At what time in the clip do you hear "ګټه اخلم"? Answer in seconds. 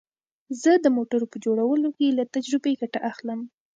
2.81-3.39